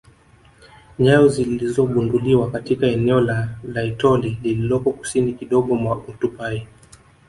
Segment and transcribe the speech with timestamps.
[0.99, 6.67] Nyayo zilizogunduliwa katika eneo la Laetoli lililoko kusini kidogo mwa Oltupai